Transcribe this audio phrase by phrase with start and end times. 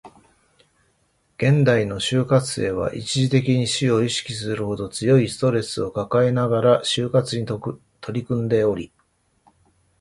[1.37, 7.79] 現代の就活生は、一時的に死を意識するほど強いストレスを抱えながら就活に取
[8.21, 8.91] り組んでおり